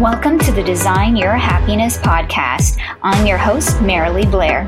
Welcome 0.00 0.38
to 0.38 0.52
the 0.52 0.62
Design 0.62 1.16
Your 1.16 1.32
Happiness 1.32 1.98
podcast. 1.98 2.80
I'm 3.02 3.26
your 3.26 3.36
host, 3.36 3.78
Marilee 3.78 4.30
Blair. 4.30 4.64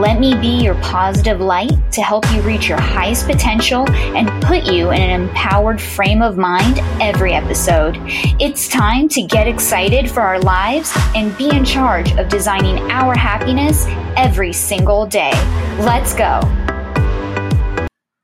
Let 0.00 0.18
me 0.18 0.34
be 0.34 0.62
your 0.62 0.76
positive 0.76 1.40
light 1.40 1.72
to 1.92 2.00
help 2.00 2.24
you 2.32 2.40
reach 2.40 2.70
your 2.70 2.80
highest 2.80 3.26
potential 3.26 3.86
and 3.90 4.42
put 4.42 4.64
you 4.64 4.90
in 4.90 4.98
an 5.02 5.20
empowered 5.20 5.78
frame 5.78 6.22
of 6.22 6.38
mind 6.38 6.78
every 7.02 7.34
episode. 7.34 7.98
It's 8.40 8.66
time 8.66 9.10
to 9.10 9.20
get 9.20 9.46
excited 9.46 10.10
for 10.10 10.22
our 10.22 10.40
lives 10.40 10.90
and 11.14 11.36
be 11.36 11.54
in 11.54 11.66
charge 11.66 12.10
of 12.12 12.30
designing 12.30 12.78
our 12.90 13.14
happiness 13.14 13.84
every 14.16 14.54
single 14.54 15.04
day. 15.04 15.32
Let's 15.80 16.14
go. 16.14 16.40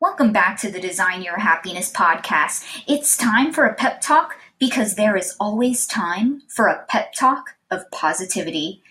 Welcome 0.00 0.32
back 0.32 0.58
to 0.60 0.70
the 0.70 0.80
Design 0.80 1.20
Your 1.20 1.40
Happiness 1.40 1.92
podcast. 1.92 2.64
It's 2.88 3.18
time 3.18 3.52
for 3.52 3.66
a 3.66 3.74
pep 3.74 4.00
talk 4.00 4.36
because 4.58 4.94
there 4.94 5.16
is 5.16 5.36
always 5.38 5.86
time 5.86 6.42
for 6.48 6.66
a 6.66 6.84
pep 6.88 7.12
talk 7.14 7.56
of 7.70 7.90
positivity. 7.90 8.82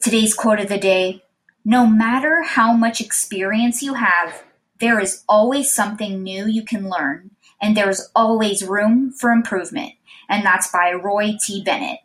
Today's 0.00 0.34
quote 0.34 0.60
of 0.60 0.68
the 0.68 0.78
day 0.78 1.22
No 1.64 1.86
matter 1.86 2.42
how 2.42 2.72
much 2.72 3.00
experience 3.00 3.82
you 3.82 3.94
have, 3.94 4.42
there 4.80 4.98
is 4.98 5.22
always 5.28 5.72
something 5.72 6.22
new 6.22 6.46
you 6.46 6.64
can 6.64 6.88
learn, 6.88 7.30
and 7.60 7.76
there's 7.76 8.10
always 8.16 8.66
room 8.66 9.12
for 9.12 9.30
improvement. 9.30 9.92
And 10.28 10.44
that's 10.44 10.70
by 10.70 10.92
Roy 10.92 11.36
T. 11.40 11.62
Bennett. 11.62 12.00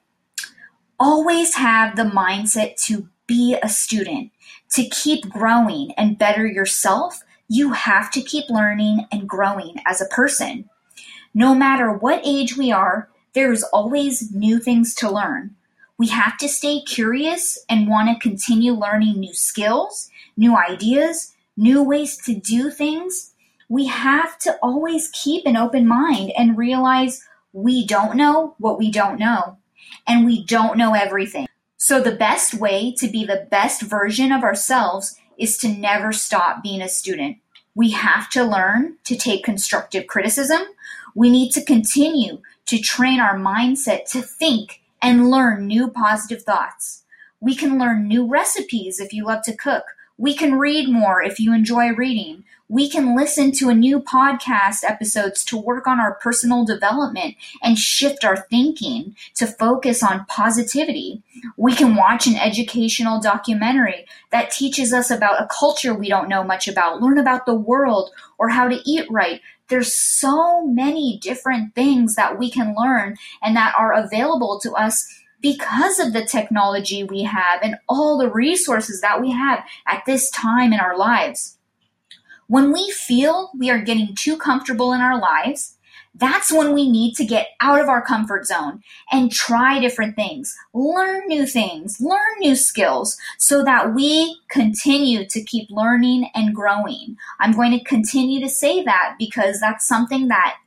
Always 0.99 1.55
have 1.55 1.95
the 1.95 2.03
mindset 2.03 2.79
to 2.85 3.07
be 3.25 3.57
a 3.61 3.69
student, 3.69 4.31
to 4.71 4.87
keep 4.89 5.29
growing 5.29 5.91
and 5.97 6.17
better 6.17 6.45
yourself. 6.45 7.23
You 7.47 7.73
have 7.73 8.11
to 8.11 8.21
keep 8.21 8.49
learning 8.49 9.07
and 9.11 9.29
growing 9.29 9.75
as 9.85 10.01
a 10.01 10.05
person. 10.05 10.69
No 11.37 11.53
matter 11.53 11.93
what 11.93 12.23
age 12.25 12.57
we 12.57 12.71
are, 12.71 13.09
there's 13.33 13.61
always 13.65 14.31
new 14.31 14.57
things 14.57 14.95
to 14.95 15.11
learn. 15.11 15.55
We 15.95 16.07
have 16.07 16.35
to 16.39 16.49
stay 16.49 16.81
curious 16.81 17.59
and 17.69 17.87
want 17.87 18.09
to 18.09 18.27
continue 18.27 18.73
learning 18.73 19.19
new 19.19 19.35
skills, 19.35 20.09
new 20.35 20.57
ideas, 20.57 21.35
new 21.55 21.83
ways 21.83 22.17
to 22.25 22.33
do 22.33 22.71
things. 22.71 23.35
We 23.69 23.85
have 23.85 24.39
to 24.39 24.57
always 24.63 25.11
keep 25.13 25.45
an 25.45 25.55
open 25.55 25.85
mind 25.85 26.31
and 26.35 26.57
realize 26.57 27.23
we 27.53 27.85
don't 27.85 28.17
know 28.17 28.55
what 28.57 28.79
we 28.79 28.89
don't 28.89 29.19
know, 29.19 29.59
and 30.07 30.25
we 30.25 30.43
don't 30.43 30.75
know 30.75 30.95
everything. 30.95 31.45
So, 31.77 32.01
the 32.01 32.15
best 32.15 32.55
way 32.55 32.95
to 32.97 33.07
be 33.07 33.25
the 33.25 33.47
best 33.51 33.83
version 33.83 34.31
of 34.31 34.41
ourselves 34.41 35.15
is 35.37 35.59
to 35.59 35.67
never 35.67 36.13
stop 36.13 36.63
being 36.63 36.81
a 36.81 36.89
student. 36.89 37.37
We 37.75 37.91
have 37.91 38.27
to 38.31 38.43
learn 38.43 38.97
to 39.03 39.15
take 39.15 39.43
constructive 39.43 40.07
criticism. 40.07 40.63
We 41.15 41.29
need 41.29 41.51
to 41.53 41.63
continue 41.63 42.41
to 42.67 42.79
train 42.79 43.19
our 43.19 43.37
mindset 43.37 44.09
to 44.11 44.21
think 44.21 44.81
and 45.01 45.29
learn 45.29 45.67
new 45.67 45.89
positive 45.89 46.43
thoughts. 46.43 47.03
We 47.39 47.55
can 47.55 47.77
learn 47.79 48.07
new 48.07 48.25
recipes 48.27 48.99
if 48.99 49.13
you 49.13 49.25
love 49.25 49.43
to 49.43 49.55
cook. 49.55 49.83
We 50.17 50.33
can 50.33 50.57
read 50.57 50.89
more 50.89 51.21
if 51.21 51.39
you 51.39 51.53
enjoy 51.53 51.93
reading. 51.93 52.43
We 52.69 52.89
can 52.89 53.15
listen 53.15 53.51
to 53.53 53.69
a 53.69 53.75
new 53.75 54.01
podcast 54.01 54.83
episodes 54.83 55.45
to 55.45 55.57
work 55.57 55.87
on 55.87 55.99
our 55.99 56.15
personal 56.15 56.65
development 56.65 57.35
and 57.61 57.77
shift 57.77 58.25
our 58.25 58.35
thinking 58.35 59.15
to 59.35 59.47
focus 59.47 60.03
on 60.03 60.25
positivity. 60.25 61.21
We 61.55 61.73
can 61.73 61.95
watch 61.95 62.27
an 62.27 62.35
educational 62.35 63.21
documentary 63.21 64.05
that 64.31 64.51
teaches 64.51 64.91
us 64.91 65.09
about 65.09 65.41
a 65.41 65.47
culture 65.47 65.93
we 65.93 66.09
don't 66.09 66.27
know 66.27 66.43
much 66.43 66.67
about, 66.67 67.01
learn 67.01 67.19
about 67.19 67.45
the 67.45 67.55
world 67.55 68.09
or 68.37 68.49
how 68.49 68.67
to 68.67 68.81
eat 68.89 69.05
right. 69.09 69.39
There's 69.69 69.93
so 69.93 70.65
many 70.65 71.19
different 71.21 71.75
things 71.75 72.15
that 72.15 72.39
we 72.39 72.49
can 72.49 72.75
learn 72.77 73.17
and 73.41 73.55
that 73.55 73.75
are 73.77 73.93
available 73.93 74.59
to 74.61 74.73
us 74.73 75.07
because 75.53 75.97
of 75.97 76.11
the 76.11 76.25
technology 76.25 77.05
we 77.05 77.23
have 77.23 77.61
and 77.61 77.77
all 77.87 78.17
the 78.17 78.29
resources 78.29 78.99
that 78.99 79.21
we 79.21 79.31
have 79.31 79.63
at 79.87 80.03
this 80.05 80.29
time 80.31 80.73
in 80.73 80.79
our 80.81 80.97
lives. 80.97 81.57
When 82.47 82.73
we 82.73 82.91
feel 82.91 83.49
we 83.57 83.69
are 83.69 83.79
getting 83.79 84.13
too 84.13 84.35
comfortable 84.35 84.91
in 84.91 84.99
our 84.99 85.17
lives, 85.17 85.77
that's 86.15 86.51
when 86.51 86.73
we 86.73 86.89
need 86.89 87.15
to 87.15 87.25
get 87.25 87.47
out 87.61 87.79
of 87.79 87.87
our 87.87 88.01
comfort 88.01 88.45
zone 88.45 88.83
and 89.09 89.31
try 89.31 89.79
different 89.79 90.17
things, 90.17 90.53
learn 90.73 91.25
new 91.27 91.45
things, 91.45 92.01
learn 92.01 92.39
new 92.39 92.55
skills 92.55 93.15
so 93.37 93.63
that 93.63 93.93
we 93.95 94.37
continue 94.49 95.25
to 95.29 95.41
keep 95.41 95.69
learning 95.69 96.29
and 96.35 96.53
growing. 96.53 97.15
I'm 97.39 97.53
going 97.53 97.71
to 97.71 97.83
continue 97.85 98.41
to 98.41 98.49
say 98.49 98.83
that 98.83 99.15
because 99.17 99.61
that's 99.61 99.87
something 99.87 100.27
that 100.27 100.57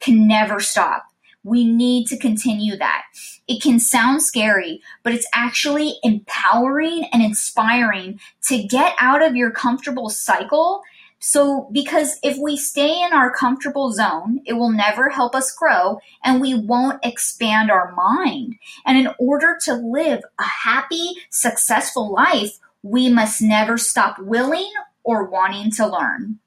can 0.00 0.26
never 0.26 0.58
stop. 0.58 1.11
We 1.44 1.64
need 1.64 2.06
to 2.08 2.18
continue 2.18 2.76
that. 2.76 3.02
It 3.48 3.62
can 3.62 3.78
sound 3.78 4.22
scary, 4.22 4.80
but 5.02 5.12
it's 5.12 5.26
actually 5.34 5.98
empowering 6.02 7.08
and 7.12 7.22
inspiring 7.22 8.20
to 8.48 8.62
get 8.62 8.94
out 8.98 9.22
of 9.22 9.34
your 9.34 9.50
comfortable 9.50 10.08
cycle 10.08 10.82
so, 11.24 11.68
because 11.70 12.18
if 12.24 12.36
we 12.36 12.56
stay 12.56 13.00
in 13.00 13.12
our 13.12 13.32
comfortable 13.32 13.92
zone, 13.92 14.40
it 14.44 14.54
will 14.54 14.72
never 14.72 15.08
help 15.08 15.36
us 15.36 15.54
grow 15.54 16.00
and 16.24 16.40
we 16.40 16.52
won't 16.52 16.98
expand 17.04 17.70
our 17.70 17.92
mind. 17.92 18.56
And 18.84 18.98
in 18.98 19.14
order 19.20 19.56
to 19.66 19.74
live 19.74 20.24
a 20.40 20.42
happy, 20.42 21.12
successful 21.30 22.12
life, 22.12 22.58
we 22.82 23.08
must 23.08 23.40
never 23.40 23.78
stop 23.78 24.18
willing 24.18 24.68
or 25.04 25.30
wanting 25.30 25.70
to 25.72 25.86
learn. 25.86 26.40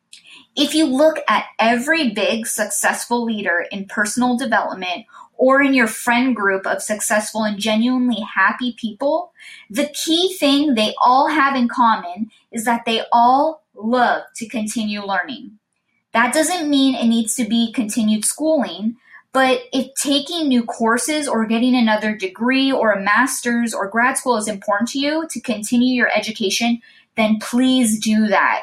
If 0.56 0.74
you 0.74 0.86
look 0.86 1.18
at 1.28 1.46
every 1.60 2.12
big 2.12 2.48
successful 2.48 3.24
leader 3.24 3.66
in 3.72 3.86
personal 3.86 4.38
development 4.38 5.06
or 5.38 5.62
in 5.62 5.74
your 5.74 5.88
friend 5.88 6.34
group 6.34 6.66
of 6.66 6.82
successful 6.82 7.44
and 7.44 7.60
genuinely 7.60 8.22
happy 8.22 8.74
people, 8.80 9.34
the 9.70 9.88
key 9.88 10.36
thing 10.38 10.74
they 10.74 10.94
all 11.02 11.28
have 11.28 11.56
in 11.56 11.68
common 11.68 12.32
is 12.52 12.64
that 12.64 12.86
they 12.86 13.02
all 13.12 13.64
love 13.76 14.24
to 14.36 14.48
continue 14.48 15.06
learning. 15.06 15.60
That 16.14 16.34
doesn't 16.34 16.70
mean 16.70 16.96
it 16.96 17.08
needs 17.08 17.36
to 17.36 17.44
be 17.44 17.74
continued 17.74 18.24
schooling, 18.24 18.96
but 19.34 19.64
if 19.74 19.94
taking 19.96 20.48
new 20.48 20.64
courses 20.64 21.28
or 21.28 21.46
getting 21.46 21.76
another 21.76 22.16
degree 22.16 22.72
or 22.72 22.94
a 22.94 23.04
master's 23.04 23.74
or 23.74 23.90
grad 23.90 24.18
school 24.18 24.38
is 24.38 24.48
important 24.48 24.88
to 24.92 25.00
you 25.00 25.28
to 25.32 25.42
continue 25.42 25.94
your 25.94 26.10
education, 26.16 26.82
then 27.18 27.40
please 27.42 28.00
do 28.00 28.28
that. 28.28 28.62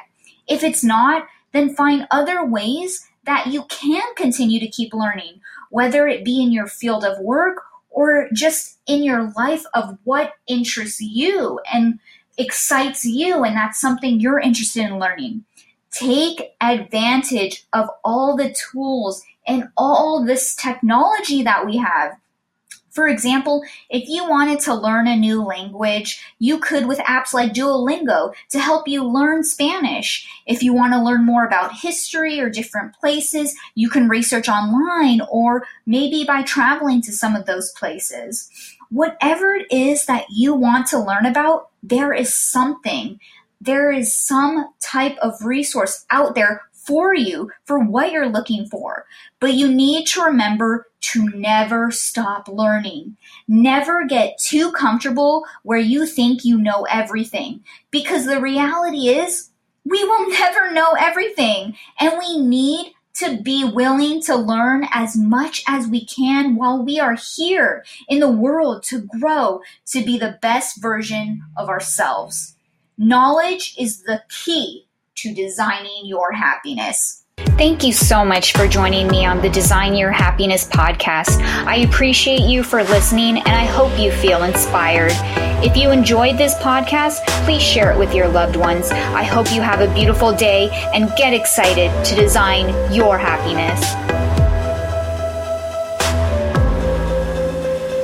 If 0.49 0.65
it's 0.65 0.83
not, 0.83 1.27
then 1.53 1.75
find 1.75 2.07
other 2.11 2.45
ways 2.45 3.07
that 3.25 3.47
you 3.49 3.65
can 3.65 4.03
continue 4.17 4.59
to 4.61 4.69
keep 4.69 4.93
learning, 4.93 5.41
whether 5.71 6.07
it 6.07 6.25
be 6.25 6.43
in 6.43 6.53
your 6.53 6.67
field 6.67 7.05
of 7.05 7.19
work 7.21 7.63
or 7.91 8.29
just 8.33 8.79
in 8.87 9.03
your 9.03 9.33
life 9.37 9.65
of 9.75 9.99
what 10.05 10.33
interests 10.47 11.01
you 11.01 11.61
and 11.73 11.99
excites 12.39 13.05
you 13.05 13.45
and 13.45 13.55
that's 13.55 13.81
something 13.81 14.19
you're 14.19 14.41
interested 14.41 14.85
in 14.85 14.99
learning. 14.99 15.45
Take 15.91 16.55
advantage 16.61 17.67
of 17.73 17.89
all 18.03 18.35
the 18.37 18.55
tools 18.73 19.23
and 19.47 19.69
all 19.77 20.25
this 20.25 20.55
technology 20.55 21.43
that 21.43 21.67
we 21.67 21.77
have. 21.77 22.17
For 22.93 23.09
example, 23.09 23.65
if 23.89 24.07
you 24.07 24.29
wanted 24.29 24.61
to 24.61 24.75
learn 24.75 25.09
a 25.09 25.17
new 25.17 25.43
language, 25.43 26.23
you 26.39 26.59
could 26.59 26.87
with 26.87 26.99
apps 26.99 27.33
like 27.33 27.55
Duolingo 27.55 28.35
to 28.51 28.59
help 28.59 28.87
you 28.87 29.03
learn 29.03 29.45
Spanish. 29.45 30.29
If 30.47 30.63
you 30.63 30.75
want 30.75 30.93
to 30.93 31.03
learn 31.03 31.25
more 31.25 31.47
about 31.47 31.73
history 31.73 32.39
or 32.39 32.51
different 32.51 32.95
places, 32.95 33.57
you 33.75 33.89
can 33.89 34.11
research 34.11 34.47
online 34.47 35.23
or 35.31 35.65
maybe 35.87 36.25
by 36.25 36.43
traveling 36.43 37.01
to 37.03 37.13
some 37.13 37.35
of 37.35 37.47
those 37.47 37.73
places. 37.73 38.51
Whatever 38.91 39.55
it 39.55 39.73
is 39.73 40.05
that 40.05 40.27
you 40.29 40.55
want 40.55 40.87
to 40.89 40.99
learn 40.99 41.25
about, 41.25 41.71
there 41.83 42.13
is 42.13 42.35
something, 42.35 43.19
there 43.59 43.91
is 43.91 44.15
some 44.15 44.67
type 44.81 45.17
of 45.23 45.47
resource 45.47 46.05
out 46.11 46.35
there 46.35 46.63
for 46.85 47.15
you 47.15 47.51
for 47.65 47.79
what 47.79 48.13
you're 48.13 48.29
looking 48.29 48.67
for. 48.67 49.07
But 49.41 49.55
you 49.55 49.73
need 49.73 50.07
to 50.09 50.23
remember 50.23 50.89
to 51.01 51.29
never 51.31 51.91
stop 51.91 52.49
learning. 52.49 53.17
Never 53.49 54.07
get 54.07 54.39
too 54.39 54.73
comfortable 54.73 55.45
where 55.63 55.79
you 55.79 56.07
think 56.07 56.45
you 56.45 56.59
know 56.59 56.87
everything. 56.91 57.63
Because 57.91 58.27
the 58.27 58.41
reality 58.41 59.09
is, 59.09 59.51
we 59.85 60.03
will 60.05 60.29
never 60.39 60.73
know 60.73 60.93
everything. 60.99 61.77
And 62.01 62.15
we 62.19 62.39
need 62.39 62.93
to 63.15 63.41
be 63.43 63.65
willing 63.65 64.23
to 64.23 64.35
learn 64.35 64.87
as 64.91 65.17
much 65.17 65.63
as 65.69 65.87
we 65.87 66.05
can 66.05 66.57
while 66.57 66.83
we 66.83 66.99
are 66.99 67.17
here 67.37 67.85
in 68.09 68.21
the 68.21 68.31
world 68.31 68.83
to 68.85 69.07
grow 69.21 69.61
to 69.87 70.03
be 70.05 70.19
the 70.19 70.39
best 70.41 70.81
version 70.81 71.43
of 71.57 71.69
ourselves. 71.69 72.57
Knowledge 72.97 73.75
is 73.79 74.05
the 74.05 74.23
key 74.31 74.87
to 75.23 75.35
designing 75.35 76.05
your 76.05 76.33
happiness. 76.33 77.23
Thank 77.57 77.83
you 77.85 77.93
so 77.93 78.25
much 78.25 78.53
for 78.53 78.67
joining 78.69 79.09
me 79.09 79.25
on 79.25 79.41
the 79.41 79.49
Design 79.49 79.95
Your 79.95 80.11
Happiness 80.11 80.67
podcast. 80.67 81.41
I 81.65 81.77
appreciate 81.77 82.43
you 82.43 82.63
for 82.63 82.83
listening 82.85 83.39
and 83.39 83.49
I 83.49 83.65
hope 83.65 83.99
you 83.99 84.13
feel 84.13 84.43
inspired. 84.43 85.13
If 85.65 85.77
you 85.77 85.91
enjoyed 85.91 86.39
this 86.39 86.55
podcast, 86.57 87.27
please 87.45 87.63
share 87.63 87.93
it 87.93 87.99
with 87.99 88.15
your 88.15 88.29
loved 88.29 88.57
ones. 88.57 88.91
I 88.91 89.23
hope 89.23 89.53
you 89.53 89.61
have 89.61 89.81
a 89.81 89.93
beautiful 89.95 90.33
day 90.33 90.71
and 90.95 91.11
get 91.17 91.33
excited 91.33 91.91
to 92.05 92.15
design 92.15 92.93
your 92.93 93.17
happiness. 93.17 94.22